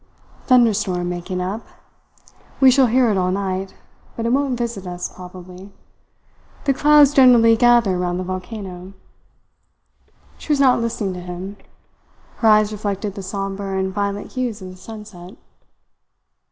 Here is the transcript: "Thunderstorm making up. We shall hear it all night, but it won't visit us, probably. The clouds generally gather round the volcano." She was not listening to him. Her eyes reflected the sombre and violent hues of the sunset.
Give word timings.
"Thunderstorm 0.47 1.09
making 1.09 1.41
up. 1.41 1.61
We 2.59 2.71
shall 2.71 2.87
hear 2.87 3.11
it 3.11 3.19
all 3.19 3.29
night, 3.29 3.75
but 4.15 4.25
it 4.25 4.33
won't 4.33 4.57
visit 4.57 4.87
us, 4.87 5.07
probably. 5.13 5.71
The 6.63 6.73
clouds 6.73 7.13
generally 7.13 7.55
gather 7.55 7.99
round 7.99 8.19
the 8.19 8.23
volcano." 8.23 8.93
She 10.39 10.51
was 10.51 10.59
not 10.59 10.81
listening 10.81 11.13
to 11.13 11.21
him. 11.21 11.55
Her 12.37 12.47
eyes 12.47 12.71
reflected 12.71 13.13
the 13.13 13.21
sombre 13.21 13.77
and 13.77 13.93
violent 13.93 14.31
hues 14.31 14.59
of 14.59 14.71
the 14.71 14.75
sunset. 14.75 15.35